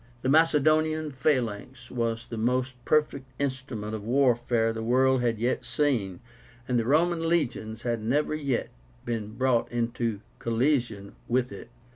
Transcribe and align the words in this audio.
The 0.23 0.29
Macedonian 0.29 1.11
phalanx 1.11 1.91
was 1.91 2.25
the 2.25 2.35
most 2.35 2.73
perfect 2.85 3.29
instrument 3.37 3.93
of 3.93 4.03
warfare 4.03 4.73
the 4.73 4.81
world 4.81 5.21
had 5.21 5.37
yet 5.37 5.63
seen, 5.63 6.21
and 6.67 6.79
the 6.79 6.85
Roman 6.87 7.29
legions 7.29 7.83
had 7.83 8.01
never 8.03 8.33
yet 8.33 8.69
been 9.05 9.35
brought 9.35 9.71
into 9.71 10.21
collision 10.39 11.13
with 11.27 11.51
it. 11.51 11.69